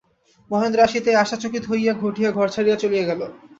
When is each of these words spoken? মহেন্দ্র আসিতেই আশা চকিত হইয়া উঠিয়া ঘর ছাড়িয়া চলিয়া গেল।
মহেন্দ্র 0.51 0.79
আসিতেই 0.83 1.19
আশা 1.23 1.37
চকিত 1.43 1.63
হইয়া 1.71 1.93
উঠিয়া 2.03 2.29
ঘর 2.31 2.47
ছাড়িয়া 2.55 2.77
চলিয়া 2.77 3.05
গেল। 3.09 3.21